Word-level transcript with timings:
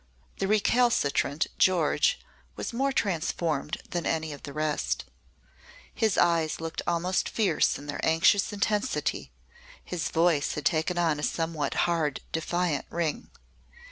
The 0.39 0.47
recalcitrant 0.47 1.45
George 1.59 2.19
was 2.55 2.73
more 2.73 2.91
transformed 2.91 3.77
than 3.91 4.07
any 4.07 4.33
of 4.33 4.41
the 4.41 4.51
rest. 4.51 5.05
His 5.93 6.17
eyes 6.17 6.59
looked 6.59 6.81
almost 6.87 7.29
fierce 7.29 7.77
in 7.77 7.85
their 7.85 8.03
anxious 8.03 8.51
intensity, 8.51 9.31
his 9.85 10.09
voice 10.09 10.53
had 10.55 10.65
taken 10.65 10.97
on 10.97 11.19
a 11.19 11.23
somewhat 11.23 11.75
hard 11.85 12.21
defiant 12.31 12.87
ring. 12.89 13.29